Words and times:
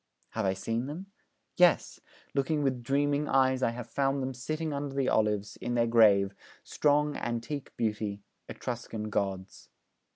Have 0.29 0.45
I 0.47 0.53
seen 0.53 0.87
them? 0.87 1.11
Yes, 1.57 1.99
looking 2.33 2.63
with 2.63 2.81
dreaming 2.81 3.27
eyes, 3.29 3.61
I 3.61 3.69
have 3.69 3.87
found 3.87 4.19
them 4.23 4.33
sitting 4.33 4.73
under 4.73 4.95
the 4.95 5.07
olives, 5.07 5.57
in 5.57 5.75
their 5.75 5.85
grave, 5.85 6.33
strong, 6.63 7.15
antique 7.15 7.77
beauty 7.77 8.23
Etruscan 8.49 9.11
gods!' 9.11 9.69